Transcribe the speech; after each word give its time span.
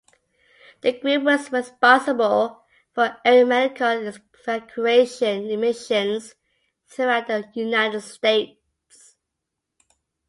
The 0.81 0.93
group 0.93 1.21
was 1.25 1.51
responsible 1.51 2.63
for 2.91 3.17
aeromedical 3.23 4.17
evacuation 4.41 5.45
missions 5.59 6.33
throughout 6.87 7.27
the 7.27 7.47
United 7.53 8.01
States. 8.01 9.15